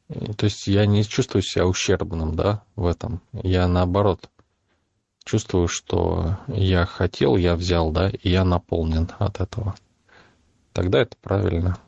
то 0.09 0.45
есть 0.45 0.67
я 0.67 0.87
не 0.87 1.05
чувствую 1.05 1.43
себя 1.43 1.67
ущербным, 1.67 2.35
да, 2.35 2.63
в 2.77 2.87
этом. 2.87 3.23
Я 3.33 3.67
наоборот 3.69 4.29
чувствую, 5.25 5.69
что 5.69 6.39
я 6.49 6.85
хотел, 6.85 7.37
я 7.37 7.57
взял, 7.57 7.91
да, 7.91 8.11
и 8.11 8.29
я 8.29 8.45
наполнен 8.45 9.11
от 9.19 9.41
этого. 9.41 9.75
Тогда 10.73 11.01
это 11.01 11.17
правильно. 11.23 11.79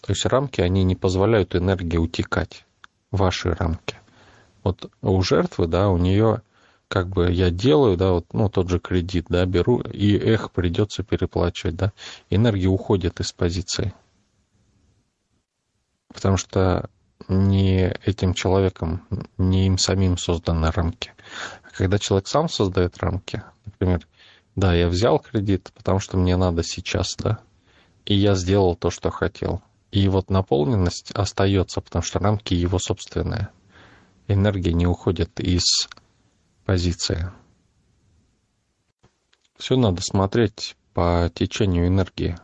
То 0.00 0.12
есть 0.12 0.24
рамки, 0.24 0.60
они 0.60 0.82
не 0.84 0.96
позволяют 0.96 1.54
энергии 1.54 1.98
утекать, 1.98 2.64
ваши 3.10 3.52
рамки. 3.52 3.96
Вот 4.62 4.90
у 5.02 5.20
жертвы, 5.22 5.66
да, 5.66 5.90
у 5.90 5.98
нее 5.98 6.42
как 6.88 7.08
бы 7.08 7.30
я 7.30 7.50
делаю, 7.50 7.96
да, 7.96 8.12
вот, 8.12 8.32
ну, 8.32 8.48
тот 8.48 8.68
же 8.68 8.80
кредит, 8.80 9.26
да, 9.28 9.44
беру, 9.46 9.80
и 9.80 10.16
эх, 10.16 10.50
придется 10.50 11.04
переплачивать, 11.04 11.76
да. 11.76 11.92
Энергия 12.30 12.66
уходит 12.66 13.20
из 13.20 13.32
позиции. 13.32 13.92
Потому 16.12 16.36
что 16.36 16.90
не 17.28 17.92
этим 18.04 18.34
человеком, 18.34 19.06
не 19.38 19.66
им 19.66 19.78
самим 19.78 20.16
созданы 20.16 20.70
рамки. 20.70 21.12
А 21.62 21.70
когда 21.70 21.98
человек 21.98 22.28
сам 22.28 22.48
создает 22.48 22.98
рамки, 22.98 23.42
например, 23.64 24.06
да, 24.56 24.74
я 24.74 24.88
взял 24.88 25.18
кредит, 25.18 25.70
потому 25.74 26.00
что 26.00 26.16
мне 26.16 26.36
надо 26.36 26.62
сейчас, 26.62 27.14
да, 27.16 27.38
и 28.04 28.14
я 28.14 28.34
сделал 28.34 28.74
то, 28.76 28.90
что 28.90 29.10
хотел. 29.10 29.62
И 29.90 30.08
вот 30.08 30.30
наполненность 30.30 31.10
остается, 31.12 31.80
потому 31.80 32.02
что 32.02 32.18
рамки 32.18 32.54
его 32.54 32.78
собственные. 32.78 33.48
Энергия 34.28 34.72
не 34.72 34.86
уходит 34.86 35.40
из 35.40 35.88
позиции. 36.64 37.32
Все 39.56 39.76
надо 39.76 40.00
смотреть 40.02 40.76
по 40.94 41.30
течению 41.34 41.88
энергии. 41.88 42.36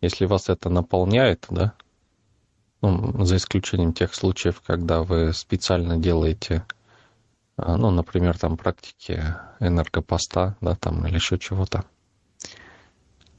Если 0.00 0.26
вас 0.26 0.48
это 0.48 0.68
наполняет, 0.68 1.46
да, 1.48 1.74
ну, 2.82 3.24
за 3.24 3.36
исключением 3.36 3.92
тех 3.92 4.14
случаев, 4.14 4.60
когда 4.60 5.02
вы 5.02 5.32
специально 5.32 5.96
делаете, 5.96 6.66
а, 7.56 7.76
ну, 7.76 7.90
например, 7.90 8.38
там 8.38 8.56
практики 8.56 9.22
энергопоста, 9.60 10.56
да, 10.60 10.74
там 10.74 11.06
или 11.06 11.14
еще 11.14 11.38
чего-то. 11.38 11.84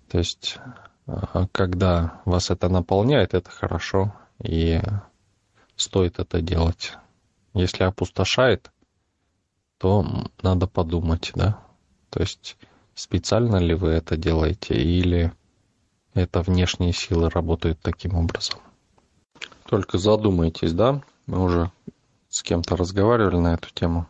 То 0.10 0.18
есть, 0.18 0.58
а, 1.08 1.48
когда 1.52 2.22
вас 2.26 2.50
это 2.50 2.70
наполняет, 2.70 3.34
это 3.34 3.50
хорошо, 3.52 4.16
и 4.42 4.82
стоит 5.76 6.20
это 6.20 6.42
делать. 6.42 6.94
Если 7.54 7.84
опустошает, 7.84 8.72
то 9.78 10.06
надо 10.42 10.68
подумать, 10.68 11.32
да. 11.36 11.60
То 12.10 12.22
есть, 12.22 12.58
специально 12.96 13.58
ли 13.58 13.74
вы 13.74 13.90
это 13.90 14.16
делаете, 14.16 14.76
или 14.76 15.34
это 16.14 16.42
внешние 16.42 16.94
силы 16.94 17.30
работают 17.30 17.80
таким 17.82 18.16
образом. 18.16 18.60
Только 19.74 19.98
задумайтесь, 19.98 20.72
да, 20.72 21.02
мы 21.26 21.44
уже 21.44 21.72
с 22.30 22.44
кем-то 22.44 22.76
разговаривали 22.76 23.38
на 23.38 23.56
эту 23.56 23.70
тему. 23.74 24.06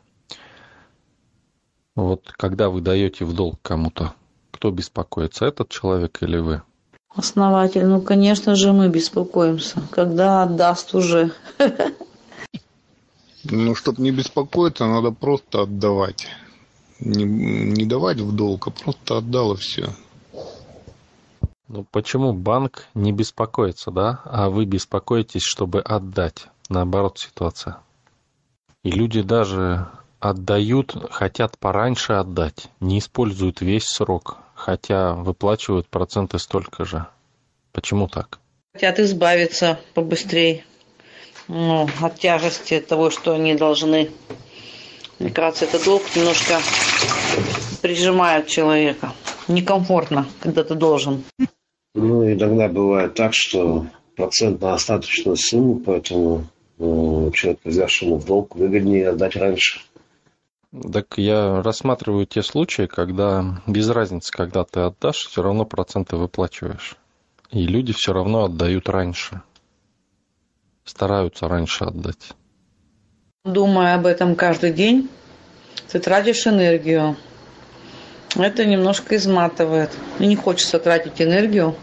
Вот 1.95 2.33
когда 2.35 2.67
вы 2.67 2.81
даете 2.81 3.23
в 3.23 3.33
долг 3.33 3.61
кому-то, 3.61 4.13
кто 4.51 4.71
беспокоится, 4.71 5.45
этот 5.45 5.69
человек 5.69 6.21
или 6.21 6.35
вы? 6.37 6.63
Основатель, 7.15 7.85
ну, 7.85 8.01
конечно 8.01 8.55
же, 8.55 8.73
мы 8.73 8.89
беспокоимся. 8.89 9.81
Когда 9.89 10.43
отдаст 10.43 10.93
уже. 10.95 11.31
ну, 13.45 13.73
чтобы 13.73 14.01
не 14.01 14.11
беспокоиться, 14.11 14.85
надо 14.85 15.11
просто 15.11 15.61
отдавать. 15.61 16.27
Не, 16.99 17.23
не 17.23 17.85
давать 17.85 18.19
в 18.19 18.35
долг, 18.35 18.67
а 18.67 18.71
просто 18.71 19.19
отдал 19.19 19.53
и 19.53 19.55
все. 19.55 19.95
Ну 21.67 21.85
почему 21.89 22.33
банк 22.33 22.87
не 22.93 23.11
беспокоится, 23.11 23.91
да, 23.91 24.21
а 24.25 24.49
вы 24.49 24.65
беспокоитесь, 24.65 25.43
чтобы 25.43 25.81
отдать? 25.81 26.47
Наоборот 26.69 27.19
ситуация. 27.19 27.77
И 28.83 28.91
люди 28.91 29.21
даже 29.21 29.87
отдают, 30.19 30.95
хотят 31.11 31.57
пораньше 31.57 32.13
отдать, 32.13 32.67
не 32.79 32.99
используют 32.99 33.61
весь 33.61 33.85
срок, 33.85 34.37
хотя 34.55 35.13
выплачивают 35.13 35.87
проценты 35.87 36.39
столько 36.39 36.85
же. 36.85 37.05
Почему 37.71 38.07
так? 38.07 38.39
Хотят 38.73 38.99
избавиться 38.99 39.79
побыстрее 39.93 40.65
ну, 41.47 41.89
от 42.01 42.19
тяжести 42.19 42.79
того, 42.79 43.09
что 43.09 43.33
они 43.33 43.55
должны. 43.55 44.11
Мне 45.19 45.29
кажется, 45.29 45.65
это 45.65 45.83
долг 45.83 46.03
немножко 46.15 46.59
прижимает 47.81 48.47
человека. 48.47 49.13
Некомфортно, 49.47 50.27
когда 50.39 50.63
ты 50.63 50.75
должен. 50.75 51.23
Ну, 51.95 52.31
иногда 52.31 52.67
бывает 52.67 53.13
так, 53.13 53.33
что 53.33 53.85
процент 54.15 54.61
на 54.61 54.73
остаточную 54.73 55.37
сумму, 55.37 55.79
поэтому 55.79 56.47
э, 56.79 57.31
человеку, 57.33 57.61
взявшему 57.65 58.17
в 58.17 58.25
долг, 58.25 58.55
выгоднее 58.55 59.09
отдать 59.09 59.35
раньше. 59.35 59.79
Так 60.91 61.17
я 61.17 61.61
рассматриваю 61.61 62.25
те 62.25 62.41
случаи, 62.41 62.87
когда 62.87 63.61
без 63.67 63.89
разницы, 63.89 64.31
когда 64.31 64.63
ты 64.63 64.79
отдашь, 64.79 65.27
все 65.27 65.43
равно 65.43 65.65
проценты 65.65 66.15
выплачиваешь. 66.15 66.95
И 67.51 67.67
люди 67.67 67.93
все 67.93 68.11
равно 68.11 68.45
отдают 68.45 68.89
раньше. 68.89 69.41
Стараются 70.83 71.47
раньше 71.47 71.83
отдать. 71.85 72.31
Думая 73.45 73.95
об 73.95 74.07
этом 74.07 74.35
каждый 74.35 74.73
день, 74.73 75.09
ты 75.91 75.99
тратишь 75.99 76.47
энергию. 76.47 77.17
Это 78.35 78.65
немножко 78.65 79.15
изматывает. 79.15 79.91
И 80.19 80.25
не 80.25 80.35
хочется 80.35 80.79
тратить 80.79 81.21
энергию, 81.21 81.75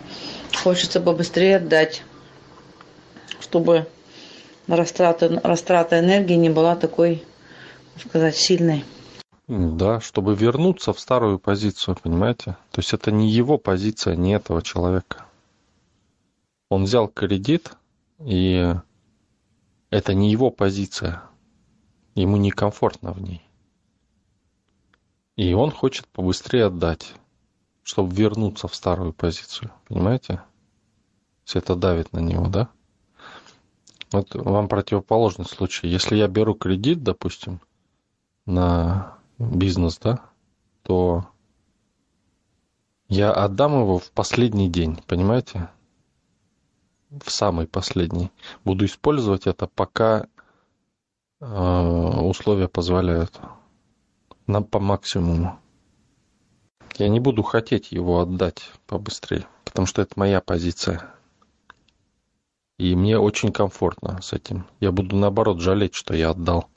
хочется 0.63 1.01
побыстрее 1.01 1.57
отдать, 1.57 2.03
чтобы 3.41 3.87
растрата, 4.67 5.41
растрата 5.45 6.01
энергии 6.01 6.35
не 6.35 6.51
была 6.51 6.77
такой, 6.77 7.25
так 7.95 8.09
сказать, 8.09 8.37
сильной. 8.37 8.85
Да, 9.47 10.01
чтобы 10.01 10.35
вернуться 10.35 10.93
в 10.93 11.01
старую 11.01 11.39
позицию, 11.39 11.97
понимаете? 12.01 12.57
То 12.71 12.79
есть 12.79 12.93
это 12.95 13.11
не 13.11 13.29
его 13.29 13.59
позиция, 13.59 14.15
не 14.15 14.35
этого 14.35 14.63
человека. 14.63 15.27
Он 16.69 16.85
взял 16.85 17.09
кредит, 17.09 17.73
и 18.25 18.75
это 19.91 20.15
не 20.15 20.31
его 20.31 20.51
позиция. 20.51 21.23
Ему 22.15 22.37
некомфортно 22.37 23.13
в 23.13 23.21
ней. 23.21 23.43
И 25.41 25.55
он 25.55 25.71
хочет 25.71 26.07
побыстрее 26.09 26.67
отдать, 26.67 27.15
чтобы 27.83 28.15
вернуться 28.15 28.69
в 28.69 28.75
старую 28.75 29.15
позицию. 29.15 29.71
Понимаете? 29.89 30.43
Все 31.45 31.61
это 31.61 31.77
давит 31.77 32.13
на 32.13 32.19
него, 32.19 32.49
да? 32.49 32.69
Вот 34.13 34.35
вам 34.35 34.69
противоположный 34.69 35.47
случай. 35.47 35.89
Если 35.89 36.17
я 36.17 36.29
беру 36.29 36.53
кредит, 36.53 37.03
допустим, 37.03 37.63
на 38.45 39.17
бизнес, 39.39 39.99
да, 39.99 40.21
то 40.83 41.27
я 43.09 43.33
отдам 43.33 43.81
его 43.81 43.99
в 43.99 44.11
последний 44.11 44.69
день, 44.69 45.03
понимаете? 45.07 45.71
В 47.09 47.31
самый 47.31 47.67
последний. 47.67 48.31
Буду 48.63 48.85
использовать 48.85 49.47
это, 49.47 49.69
пока 49.69 50.27
э, 51.41 51.47
условия 51.47 52.69
позволяют. 52.69 53.41
На, 54.51 54.63
по 54.63 54.81
максимуму. 54.81 55.61
Я 56.99 57.09
не 57.09 57.21
буду 57.21 57.45
хотеть 57.45 57.93
его 57.93 58.19
отдать 58.19 58.73
побыстрее, 58.89 59.47
потому 59.65 59.87
что 59.87 60.03
это 60.03 60.15
моя 60.17 60.41
позиция. 60.41 61.09
И 62.77 62.97
мне 62.97 63.17
очень 63.17 63.53
комфортно 63.53 64.21
с 64.21 64.33
этим. 64.33 64.67
Я 64.81 64.91
буду 64.91 65.15
наоборот 65.15 65.61
жалеть, 65.61 65.95
что 65.95 66.15
я 66.15 66.31
отдал. 66.31 66.69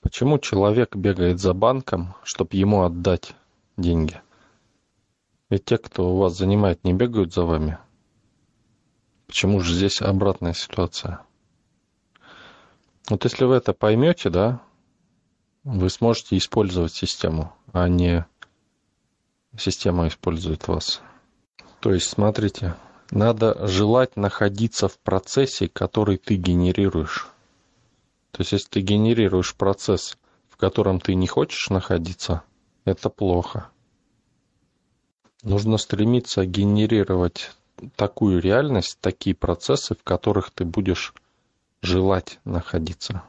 Почему 0.00 0.40
человек 0.40 0.96
бегает 0.96 1.38
за 1.38 1.54
банком, 1.54 2.16
чтобы 2.24 2.56
ему 2.56 2.82
отдать 2.82 3.36
деньги? 3.76 4.20
Ведь 5.50 5.66
те, 5.66 5.78
кто 5.78 6.12
у 6.12 6.18
вас 6.18 6.36
занимает, 6.36 6.82
не 6.82 6.94
бегают 6.94 7.32
за 7.32 7.44
вами. 7.44 7.78
Почему 9.28 9.60
же 9.60 9.72
здесь 9.72 10.02
обратная 10.02 10.52
ситуация? 10.52 11.20
Вот 13.08 13.22
если 13.22 13.44
вы 13.44 13.54
это 13.54 13.72
поймете, 13.72 14.30
да, 14.30 14.62
вы 15.64 15.88
сможете 15.88 16.36
использовать 16.36 16.92
систему, 16.92 17.52
а 17.72 17.88
не 17.88 18.26
система 19.56 20.08
использует 20.08 20.68
вас. 20.68 21.00
То 21.80 21.92
есть, 21.92 22.08
смотрите, 22.08 22.76
надо 23.10 23.66
желать 23.66 24.16
находиться 24.16 24.88
в 24.88 24.98
процессе, 24.98 25.68
который 25.68 26.18
ты 26.18 26.36
генерируешь. 26.36 27.28
То 28.30 28.40
есть, 28.40 28.52
если 28.52 28.68
ты 28.68 28.80
генерируешь 28.80 29.54
процесс, 29.54 30.18
в 30.48 30.56
котором 30.56 31.00
ты 31.00 31.14
не 31.14 31.26
хочешь 31.26 31.70
находиться, 31.70 32.42
это 32.84 33.08
плохо. 33.08 33.68
Нужно 35.42 35.78
стремиться 35.78 36.46
генерировать 36.46 37.52
такую 37.96 38.40
реальность, 38.40 38.98
такие 39.00 39.36
процессы, 39.36 39.94
в 39.94 40.02
которых 40.02 40.50
ты 40.50 40.64
будешь 40.64 41.14
желать 41.82 42.38
находиться. 42.44 43.22